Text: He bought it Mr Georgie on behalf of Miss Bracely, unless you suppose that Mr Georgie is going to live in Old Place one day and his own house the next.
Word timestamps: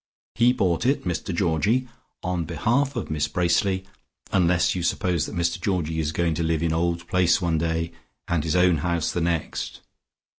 He 0.33 0.51
bought 0.51 0.83
it 0.87 1.03
Mr 1.03 1.31
Georgie 1.31 1.87
on 2.23 2.45
behalf 2.45 2.95
of 2.95 3.11
Miss 3.11 3.27
Bracely, 3.27 3.85
unless 4.31 4.73
you 4.73 4.81
suppose 4.81 5.27
that 5.27 5.35
Mr 5.35 5.61
Georgie 5.61 5.99
is 5.99 6.11
going 6.11 6.33
to 6.33 6.43
live 6.43 6.63
in 6.63 6.73
Old 6.73 7.07
Place 7.07 7.39
one 7.39 7.59
day 7.59 7.91
and 8.27 8.43
his 8.43 8.55
own 8.55 8.77
house 8.77 9.11
the 9.11 9.21
next. 9.21 9.81